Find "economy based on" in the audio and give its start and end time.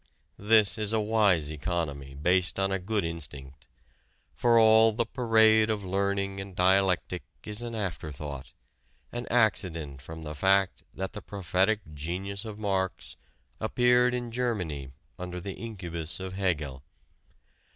1.51-2.71